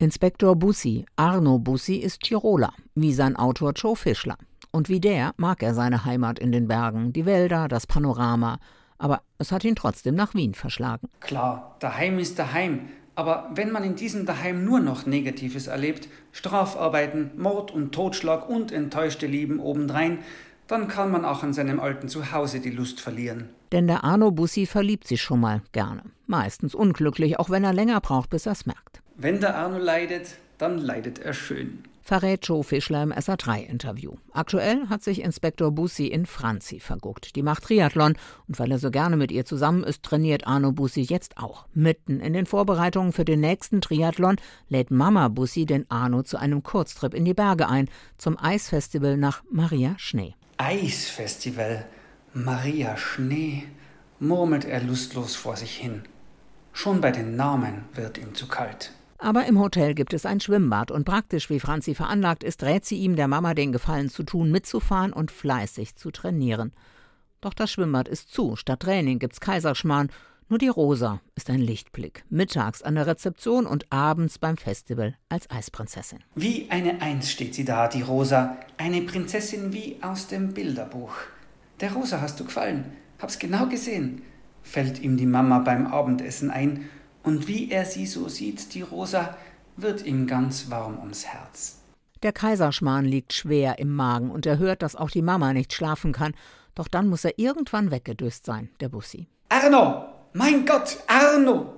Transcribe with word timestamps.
Inspektor 0.00 0.54
Bussi, 0.54 1.06
Arno 1.16 1.58
Bussi, 1.58 1.96
ist 1.96 2.20
Tiroler, 2.20 2.72
wie 2.94 3.12
sein 3.12 3.34
Autor 3.34 3.72
Joe 3.72 3.96
Fischler. 3.96 4.36
Und 4.70 4.88
wie 4.88 5.00
der 5.00 5.32
mag 5.38 5.60
er 5.60 5.74
seine 5.74 6.04
Heimat 6.04 6.38
in 6.38 6.52
den 6.52 6.68
Bergen, 6.68 7.12
die 7.12 7.26
Wälder, 7.26 7.66
das 7.66 7.88
Panorama. 7.88 8.60
Aber 8.98 9.22
es 9.38 9.50
hat 9.50 9.64
ihn 9.64 9.74
trotzdem 9.74 10.14
nach 10.14 10.34
Wien 10.34 10.54
verschlagen. 10.54 11.08
Klar, 11.18 11.74
daheim 11.80 12.20
ist 12.20 12.38
daheim. 12.38 12.90
Aber 13.16 13.50
wenn 13.56 13.72
man 13.72 13.82
in 13.82 13.96
diesem 13.96 14.24
Daheim 14.24 14.64
nur 14.64 14.78
noch 14.78 15.04
Negatives 15.04 15.66
erlebt, 15.66 16.08
Strafarbeiten, 16.30 17.32
Mord 17.36 17.72
und 17.72 17.90
Totschlag 17.90 18.48
und 18.48 18.70
enttäuschte 18.70 19.26
Lieben 19.26 19.58
obendrein, 19.58 20.20
dann 20.68 20.86
kann 20.86 21.10
man 21.10 21.24
auch 21.24 21.42
an 21.42 21.52
seinem 21.52 21.80
alten 21.80 22.08
Zuhause 22.08 22.60
die 22.60 22.70
Lust 22.70 23.00
verlieren. 23.00 23.48
Denn 23.72 23.88
der 23.88 24.04
Arno 24.04 24.30
Bussi 24.30 24.66
verliebt 24.66 25.08
sich 25.08 25.20
schon 25.20 25.40
mal 25.40 25.60
gerne. 25.72 26.02
Meistens 26.26 26.76
unglücklich, 26.76 27.40
auch 27.40 27.50
wenn 27.50 27.64
er 27.64 27.72
länger 27.72 28.00
braucht, 28.00 28.30
bis 28.30 28.46
er 28.46 28.52
es 28.52 28.64
merkt. 28.64 29.02
Wenn 29.20 29.40
der 29.40 29.56
Arno 29.56 29.78
leidet, 29.78 30.38
dann 30.58 30.78
leidet 30.78 31.18
er 31.18 31.34
schön. 31.34 31.82
Verrät 32.02 32.46
Joe 32.46 32.62
Fischler 32.62 33.02
im 33.02 33.12
SA3-Interview. 33.12 34.12
Aktuell 34.30 34.88
hat 34.88 35.02
sich 35.02 35.22
Inspektor 35.22 35.72
Bussi 35.72 36.06
in 36.06 36.24
Franzi 36.24 36.78
verguckt. 36.78 37.34
Die 37.34 37.42
macht 37.42 37.64
Triathlon 37.64 38.14
und 38.46 38.58
weil 38.60 38.70
er 38.70 38.78
so 38.78 38.92
gerne 38.92 39.16
mit 39.16 39.32
ihr 39.32 39.44
zusammen 39.44 39.82
ist, 39.82 40.04
trainiert 40.04 40.46
Arno 40.46 40.70
Bussi 40.70 41.00
jetzt 41.00 41.36
auch. 41.36 41.66
Mitten 41.74 42.20
in 42.20 42.32
den 42.32 42.46
Vorbereitungen 42.46 43.12
für 43.12 43.24
den 43.24 43.40
nächsten 43.40 43.80
Triathlon 43.80 44.36
lädt 44.68 44.92
Mama 44.92 45.26
Bussi 45.26 45.66
den 45.66 45.90
Arno 45.90 46.22
zu 46.22 46.36
einem 46.36 46.62
Kurztrip 46.62 47.12
in 47.12 47.24
die 47.24 47.34
Berge 47.34 47.68
ein, 47.68 47.90
zum 48.18 48.38
Eisfestival 48.38 49.16
nach 49.16 49.42
Maria 49.50 49.96
Schnee. 49.98 50.36
Eisfestival, 50.58 51.86
Maria 52.34 52.96
Schnee, 52.96 53.64
murmelt 54.20 54.64
er 54.64 54.80
lustlos 54.80 55.34
vor 55.34 55.56
sich 55.56 55.76
hin. 55.76 56.02
Schon 56.72 57.00
bei 57.00 57.10
den 57.10 57.34
Namen 57.34 57.84
wird 57.94 58.16
ihm 58.16 58.36
zu 58.36 58.46
kalt. 58.46 58.92
Aber 59.18 59.46
im 59.46 59.58
Hotel 59.58 59.94
gibt 59.94 60.14
es 60.14 60.24
ein 60.24 60.40
Schwimmbad 60.40 60.92
und 60.92 61.04
praktisch 61.04 61.50
wie 61.50 61.58
Franzi 61.58 61.94
veranlagt 61.94 62.44
ist, 62.44 62.62
rät 62.62 62.84
sie 62.84 62.98
ihm, 62.98 63.16
der 63.16 63.26
Mama 63.26 63.54
den 63.54 63.72
Gefallen 63.72 64.08
zu 64.08 64.22
tun, 64.22 64.52
mitzufahren 64.52 65.12
und 65.12 65.32
fleißig 65.32 65.96
zu 65.96 66.12
trainieren. 66.12 66.72
Doch 67.40 67.52
das 67.52 67.70
Schwimmbad 67.72 68.08
ist 68.08 68.32
zu, 68.32 68.54
statt 68.54 68.80
Training 68.80 69.18
gibt's 69.18 69.40
Kaiserschmarrn. 69.40 70.10
Nur 70.48 70.58
die 70.58 70.68
Rosa 70.68 71.20
ist 71.34 71.50
ein 71.50 71.60
Lichtblick. 71.60 72.24
Mittags 72.30 72.82
an 72.82 72.94
der 72.94 73.06
Rezeption 73.06 73.66
und 73.66 73.92
abends 73.92 74.38
beim 74.38 74.56
Festival 74.56 75.14
als 75.28 75.50
Eisprinzessin. 75.50 76.20
Wie 76.36 76.68
eine 76.70 77.02
Eins 77.02 77.30
steht 77.30 77.54
sie 77.54 77.64
da, 77.64 77.86
die 77.86 78.02
Rosa. 78.02 78.56
Eine 78.78 79.02
Prinzessin 79.02 79.72
wie 79.72 79.98
aus 80.00 80.28
dem 80.28 80.54
Bilderbuch. 80.54 81.12
Der 81.80 81.92
Rosa 81.92 82.20
hast 82.20 82.40
du 82.40 82.44
gefallen. 82.44 82.84
Hab's 83.20 83.38
genau 83.38 83.66
gesehen. 83.66 84.22
Fällt 84.62 85.00
ihm 85.02 85.16
die 85.16 85.26
Mama 85.26 85.58
beim 85.58 85.86
Abendessen 85.86 86.50
ein 86.50 86.88
und 87.28 87.46
wie 87.46 87.70
er 87.70 87.84
sie 87.84 88.06
so 88.06 88.26
sieht, 88.30 88.72
die 88.72 88.80
Rosa, 88.80 89.36
wird 89.76 90.06
ihm 90.06 90.26
ganz 90.26 90.70
warm 90.70 90.98
ums 90.98 91.26
Herz. 91.26 91.76
Der 92.22 92.32
Kaiserschmarrn 92.32 93.04
liegt 93.04 93.34
schwer 93.34 93.78
im 93.78 93.94
Magen 93.94 94.30
und 94.30 94.46
er 94.46 94.56
hört, 94.56 94.80
dass 94.80 94.96
auch 94.96 95.10
die 95.10 95.20
Mama 95.20 95.52
nicht 95.52 95.74
schlafen 95.74 96.12
kann. 96.12 96.34
Doch 96.74 96.88
dann 96.88 97.06
muss 97.06 97.26
er 97.26 97.38
irgendwann 97.38 97.90
weggedöst 97.90 98.46
sein, 98.46 98.70
der 98.80 98.88
Bussi. 98.88 99.28
Arno! 99.50 100.06
Mein 100.32 100.64
Gott, 100.64 100.96
Arno! 101.06 101.74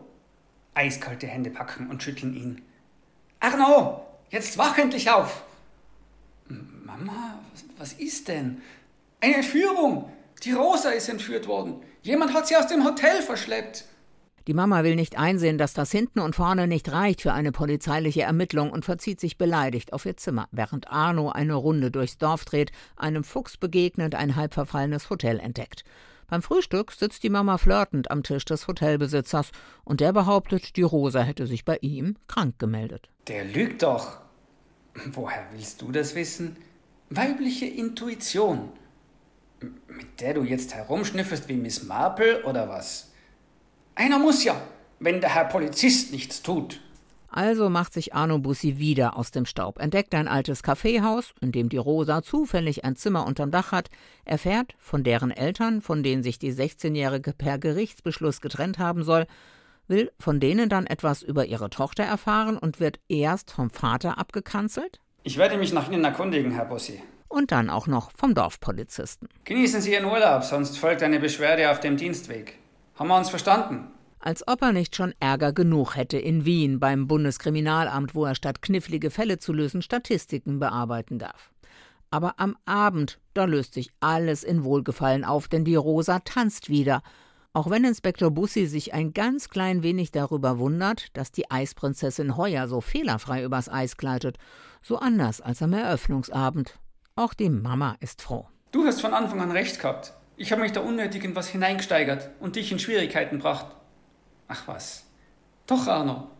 Eiskalte 0.74 1.26
Hände 1.26 1.50
packen 1.50 1.90
und 1.90 2.00
schütteln 2.00 2.36
ihn. 2.36 2.62
Arno! 3.40 4.06
Jetzt 4.30 4.56
wach 4.56 4.78
endlich 4.78 5.10
auf! 5.10 5.42
Mama, 6.46 7.40
was 7.76 7.94
ist 7.94 8.28
denn? 8.28 8.62
Eine 9.20 9.34
Entführung! 9.38 10.12
Die 10.44 10.52
Rosa 10.52 10.90
ist 10.90 11.08
entführt 11.08 11.48
worden. 11.48 11.82
Jemand 12.02 12.34
hat 12.34 12.46
sie 12.46 12.56
aus 12.56 12.68
dem 12.68 12.84
Hotel 12.84 13.20
verschleppt. 13.20 13.84
Die 14.50 14.54
Mama 14.54 14.82
will 14.82 14.96
nicht 14.96 15.16
einsehen, 15.16 15.58
dass 15.58 15.74
das 15.74 15.92
hinten 15.92 16.18
und 16.18 16.34
vorne 16.34 16.66
nicht 16.66 16.90
reicht 16.90 17.22
für 17.22 17.32
eine 17.32 17.52
polizeiliche 17.52 18.22
Ermittlung 18.22 18.72
und 18.72 18.84
verzieht 18.84 19.20
sich 19.20 19.38
beleidigt 19.38 19.92
auf 19.92 20.04
ihr 20.06 20.16
Zimmer, 20.16 20.48
während 20.50 20.90
Arno 20.90 21.30
eine 21.30 21.54
Runde 21.54 21.92
durchs 21.92 22.18
Dorf 22.18 22.44
dreht, 22.44 22.72
einem 22.96 23.22
Fuchs 23.22 23.56
begegnend 23.56 24.16
ein 24.16 24.34
halb 24.34 24.52
verfallenes 24.52 25.08
Hotel 25.08 25.38
entdeckt. 25.38 25.84
Beim 26.26 26.42
Frühstück 26.42 26.90
sitzt 26.90 27.22
die 27.22 27.30
Mama 27.30 27.58
flirtend 27.58 28.10
am 28.10 28.24
Tisch 28.24 28.44
des 28.44 28.66
Hotelbesitzers 28.66 29.52
und 29.84 30.00
der 30.00 30.12
behauptet, 30.12 30.74
die 30.76 30.82
Rosa 30.82 31.20
hätte 31.20 31.46
sich 31.46 31.64
bei 31.64 31.78
ihm 31.80 32.16
krank 32.26 32.58
gemeldet. 32.58 33.08
Der 33.28 33.44
lügt 33.44 33.84
doch. 33.84 34.18
Woher 35.12 35.46
willst 35.52 35.80
du 35.80 35.92
das 35.92 36.16
wissen? 36.16 36.56
Weibliche 37.08 37.66
Intuition. 37.66 38.70
Mit 39.60 40.20
der 40.20 40.34
du 40.34 40.42
jetzt 40.42 40.74
herumschnüffelst 40.74 41.48
wie 41.48 41.56
Miss 41.56 41.84
Marple 41.84 42.42
oder 42.42 42.68
was? 42.68 43.09
Einer 44.00 44.18
muss 44.18 44.44
ja, 44.44 44.58
wenn 44.98 45.20
der 45.20 45.34
Herr 45.34 45.44
Polizist 45.44 46.10
nichts 46.10 46.40
tut. 46.40 46.80
Also 47.28 47.68
macht 47.68 47.92
sich 47.92 48.14
Arno 48.14 48.38
Bussi 48.38 48.78
wieder 48.78 49.14
aus 49.18 49.30
dem 49.30 49.44
Staub, 49.44 49.78
entdeckt 49.78 50.14
ein 50.14 50.26
altes 50.26 50.62
Kaffeehaus, 50.62 51.34
in 51.42 51.52
dem 51.52 51.68
die 51.68 51.76
Rosa 51.76 52.22
zufällig 52.22 52.82
ein 52.82 52.96
Zimmer 52.96 53.26
unterm 53.26 53.50
Dach 53.50 53.72
hat, 53.72 53.90
erfährt 54.24 54.74
von 54.78 55.04
deren 55.04 55.30
Eltern, 55.30 55.82
von 55.82 56.02
denen 56.02 56.22
sich 56.22 56.38
die 56.38 56.50
16-Jährige 56.50 57.34
per 57.34 57.58
Gerichtsbeschluss 57.58 58.40
getrennt 58.40 58.78
haben 58.78 59.04
soll, 59.04 59.26
will 59.86 60.10
von 60.18 60.40
denen 60.40 60.70
dann 60.70 60.86
etwas 60.86 61.20
über 61.20 61.44
ihre 61.44 61.68
Tochter 61.68 62.04
erfahren 62.04 62.56
und 62.56 62.80
wird 62.80 63.00
erst 63.10 63.50
vom 63.50 63.68
Vater 63.68 64.16
abgekanzelt? 64.16 64.98
Ich 65.24 65.36
werde 65.36 65.58
mich 65.58 65.74
nach 65.74 65.90
Ihnen 65.90 66.04
erkundigen, 66.04 66.52
Herr 66.52 66.64
Bussi. 66.64 67.02
Und 67.28 67.52
dann 67.52 67.68
auch 67.68 67.86
noch 67.86 68.12
vom 68.16 68.34
Dorfpolizisten. 68.34 69.28
Genießen 69.44 69.82
Sie 69.82 69.92
Ihren 69.92 70.06
Urlaub, 70.06 70.42
sonst 70.44 70.78
folgt 70.78 71.02
eine 71.02 71.20
Beschwerde 71.20 71.70
auf 71.70 71.80
dem 71.80 71.98
Dienstweg. 71.98 72.59
Haben 73.00 73.08
wir 73.08 73.16
uns 73.16 73.30
verstanden? 73.30 73.90
Als 74.18 74.46
ob 74.46 74.60
er 74.60 74.74
nicht 74.74 74.94
schon 74.94 75.14
Ärger 75.20 75.54
genug 75.54 75.96
hätte 75.96 76.18
in 76.18 76.44
Wien 76.44 76.78
beim 76.80 77.06
Bundeskriminalamt, 77.06 78.14
wo 78.14 78.26
er 78.26 78.34
statt 78.34 78.60
knifflige 78.60 79.08
Fälle 79.08 79.38
zu 79.38 79.54
lösen 79.54 79.80
Statistiken 79.80 80.58
bearbeiten 80.58 81.18
darf. 81.18 81.50
Aber 82.10 82.34
am 82.36 82.58
Abend, 82.66 83.18
da 83.32 83.46
löst 83.46 83.72
sich 83.72 83.90
alles 84.00 84.44
in 84.44 84.64
Wohlgefallen 84.64 85.24
auf, 85.24 85.48
denn 85.48 85.64
die 85.64 85.76
Rosa 85.76 86.18
tanzt 86.18 86.68
wieder. 86.68 87.00
Auch 87.54 87.70
wenn 87.70 87.84
Inspektor 87.84 88.30
Bussi 88.30 88.66
sich 88.66 88.92
ein 88.92 89.14
ganz 89.14 89.48
klein 89.48 89.82
wenig 89.82 90.12
darüber 90.12 90.58
wundert, 90.58 91.16
dass 91.16 91.32
die 91.32 91.50
Eisprinzessin 91.50 92.36
Heuer 92.36 92.68
so 92.68 92.82
fehlerfrei 92.82 93.44
übers 93.44 93.70
Eis 93.70 93.96
gleitet, 93.96 94.36
so 94.82 94.98
anders 94.98 95.40
als 95.40 95.62
am 95.62 95.72
Eröffnungsabend. 95.72 96.78
Auch 97.16 97.32
die 97.32 97.48
Mama 97.48 97.96
ist 98.00 98.20
froh. 98.20 98.46
Du 98.72 98.84
hast 98.84 99.00
von 99.00 99.14
Anfang 99.14 99.40
an 99.40 99.52
recht 99.52 99.80
gehabt. 99.80 100.19
Ich 100.40 100.52
habe 100.52 100.62
mich 100.62 100.72
da 100.72 100.80
unnötig 100.80 101.22
in 101.22 101.36
was 101.36 101.48
hineingesteigert 101.48 102.30
und 102.40 102.56
dich 102.56 102.72
in 102.72 102.78
Schwierigkeiten 102.78 103.36
gebracht. 103.36 103.76
Ach 104.48 104.66
was. 104.66 105.04
Doch, 105.66 105.86
Arno. 105.86 106.30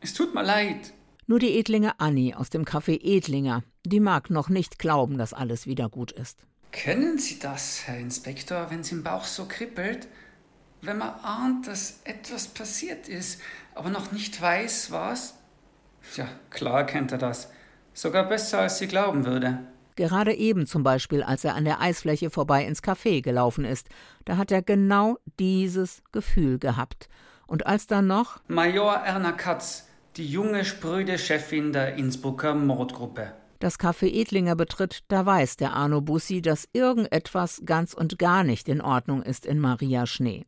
Es 0.00 0.14
tut 0.14 0.32
mir 0.32 0.44
leid. 0.44 0.92
Nur 1.26 1.40
die 1.40 1.58
Edlinge 1.58 1.98
Annie 1.98 2.36
aus 2.36 2.50
dem 2.50 2.64
Café 2.64 3.00
Edlinger, 3.02 3.64
die 3.84 3.98
mag 3.98 4.30
noch 4.30 4.48
nicht 4.48 4.78
glauben, 4.78 5.18
dass 5.18 5.32
alles 5.32 5.66
wieder 5.66 5.88
gut 5.88 6.12
ist. 6.12 6.38
Können 6.70 7.18
Sie 7.18 7.40
das, 7.40 7.82
Herr 7.84 7.98
Inspektor, 7.98 8.70
wenn 8.70 8.82
es 8.82 8.92
im 8.92 9.02
Bauch 9.02 9.24
so 9.24 9.46
kribbelt? 9.46 10.06
Wenn 10.80 10.98
man 10.98 11.18
ahnt, 11.24 11.66
dass 11.66 11.98
etwas 12.04 12.46
passiert 12.46 13.08
ist, 13.08 13.40
aber 13.74 13.90
noch 13.90 14.12
nicht 14.12 14.40
weiß, 14.40 14.92
was? 14.92 15.34
Ja, 16.14 16.28
klar 16.50 16.86
kennt 16.86 17.10
er 17.10 17.18
das. 17.18 17.50
Sogar 17.92 18.28
besser, 18.28 18.60
als 18.60 18.78
sie 18.78 18.86
glauben 18.86 19.26
würde. 19.26 19.66
Gerade 19.98 20.32
eben 20.32 20.64
zum 20.64 20.84
Beispiel, 20.84 21.24
als 21.24 21.42
er 21.42 21.56
an 21.56 21.64
der 21.64 21.80
Eisfläche 21.80 22.30
vorbei 22.30 22.64
ins 22.64 22.84
Café 22.84 23.20
gelaufen 23.20 23.64
ist, 23.64 23.88
da 24.26 24.36
hat 24.36 24.52
er 24.52 24.62
genau 24.62 25.18
dieses 25.40 26.04
Gefühl 26.12 26.60
gehabt. 26.60 27.08
Und 27.48 27.66
als 27.66 27.88
dann 27.88 28.06
noch 28.06 28.38
Major 28.46 28.94
Erna 28.94 29.32
Katz, 29.32 29.88
die 30.16 30.24
junge, 30.24 30.64
spröde 30.64 31.18
Chefin 31.18 31.72
der 31.72 31.96
Innsbrucker 31.96 32.54
Mordgruppe. 32.54 33.32
Das 33.58 33.80
Café 33.80 34.06
Edlinger 34.06 34.54
betritt, 34.54 35.02
da 35.08 35.26
weiß 35.26 35.56
der 35.56 35.72
Arno 35.72 36.00
Bussi, 36.00 36.42
dass 36.42 36.68
irgendetwas 36.72 37.62
ganz 37.66 37.92
und 37.92 38.20
gar 38.20 38.44
nicht 38.44 38.68
in 38.68 38.80
Ordnung 38.80 39.24
ist 39.24 39.46
in 39.46 39.58
Maria 39.58 40.06
Schnee. 40.06 40.46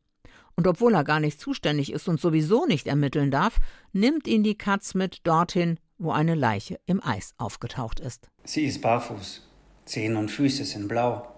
Und 0.54 0.68
obwohl 0.68 0.94
er 0.94 1.02
gar 1.02 1.18
nicht 1.18 1.40
zuständig 1.40 1.92
ist 1.92 2.08
und 2.08 2.20
sowieso 2.20 2.66
nicht 2.66 2.86
ermitteln 2.86 3.32
darf, 3.32 3.58
nimmt 3.92 4.28
ihn 4.28 4.44
die 4.44 4.56
Katz 4.56 4.94
mit 4.94 5.26
dorthin, 5.26 5.80
wo 6.00 6.10
eine 6.10 6.34
Leiche 6.34 6.80
im 6.86 7.04
Eis 7.04 7.34
aufgetaucht 7.36 8.00
ist. 8.00 8.28
Sie 8.42 8.64
ist 8.64 8.80
barfuß. 8.80 9.46
Zehen 9.84 10.16
und 10.16 10.30
Füße 10.30 10.64
sind 10.64 10.88
blau. 10.88 11.28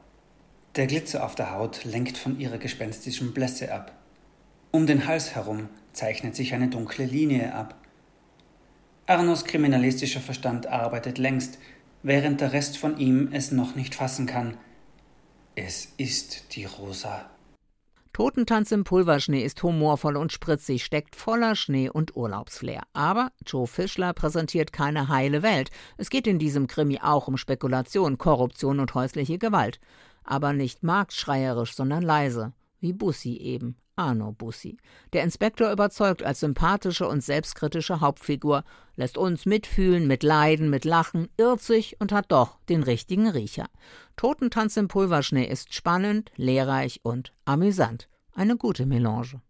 Der 0.77 0.87
Glitzer 0.87 1.25
auf 1.25 1.35
der 1.35 1.53
Haut 1.53 1.85
lenkt 1.85 2.17
von 2.17 2.39
ihrer 2.41 2.59
gespenstischen 2.59 3.35
Blässe 3.35 3.75
ab. 3.75 3.93
Um 4.71 4.87
den 4.87 5.07
Hals 5.07 5.35
herum 5.35 5.69
zeichnet 5.93 6.35
sich 6.37 6.55
eine 6.55 6.69
dunkle 6.69 7.05
Linie 7.05 7.55
ab. 7.55 7.77
Arnos 9.07 9.45
kriminalistischer 9.45 10.21
Verstand 10.21 10.69
arbeitet 10.69 11.19
längst, 11.19 11.59
während 12.03 12.41
der 12.41 12.53
Rest 12.53 12.79
von 12.79 12.97
ihm 12.99 13.31
es 13.33 13.51
noch 13.51 13.75
nicht 13.75 13.95
fassen 13.95 14.27
kann. 14.27 14.57
Es 15.57 15.89
ist 15.99 16.55
die 16.55 16.65
Rosa. 16.65 17.29
Totentanz 18.13 18.71
im 18.73 18.85
Pulverschnee 18.85 19.43
ist 19.43 19.63
humorvoll 19.63 20.19
und 20.19 20.33
spritzig, 20.33 20.85
steckt 20.85 21.17
voller 21.17 21.57
Schnee 21.57 21.89
und 21.89 22.15
Urlaubsflair. 22.15 22.83
Aber 22.93 23.33
Joe 23.47 23.67
Fischler 23.67 24.13
präsentiert 24.13 24.71
keine 24.71 25.09
heile 25.09 25.43
Welt. 25.43 25.71
Es 25.97 26.11
geht 26.11 26.27
in 26.27 26.39
diesem 26.39 26.67
Krimi 26.67 27.01
auch 27.03 27.27
um 27.27 27.39
Spekulation, 27.39 28.19
Korruption 28.19 28.81
und 28.81 28.95
häusliche 28.95 29.39
Gewalt. 29.39 29.81
Aber 30.25 30.53
nicht 30.53 30.83
marktschreierisch, 30.83 31.75
sondern 31.75 32.03
leise. 32.03 32.53
wie 32.81 32.93
Bussi 32.93 33.37
eben, 33.37 33.77
Arno 33.97 34.33
Bussi. 34.33 34.79
Der 35.13 35.23
Inspektor 35.23 35.71
überzeugt 35.71 36.23
als 36.23 36.41
sympathische 36.41 37.07
und 37.07 37.23
selbstkritische 37.23 38.01
Hauptfigur, 38.01 38.65
lässt 38.97 39.19
uns 39.19 39.47
mitfühlen, 39.47 40.07
mitleiden, 40.07 40.71
mitlachen, 40.71 41.29
irrt 41.37 41.61
sich 41.61 42.01
und 42.01 42.13
hat 42.13 42.33
doch 42.33 42.59
den 42.69 42.83
richtigen 42.83 43.29
Riecher. 43.29 43.67
Totentanz 44.17 44.77
im 44.77 44.89
Pulverschnee 44.89 45.47
ist 45.47 45.75
spannend, 45.75 46.31
lehrreich 46.37 47.01
und 47.03 47.33
amüsant. 47.45 48.09
Eine 48.35 48.57
gute 48.57 48.87
Melange. 48.87 49.43